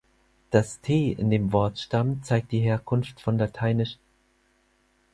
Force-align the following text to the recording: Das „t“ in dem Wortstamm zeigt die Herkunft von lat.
Das 0.49 0.81
„t“ 0.81 1.11
in 1.11 1.29
dem 1.29 1.53
Wortstamm 1.53 2.23
zeigt 2.23 2.51
die 2.51 2.59
Herkunft 2.61 3.21
von 3.21 3.37
lat. 3.37 3.59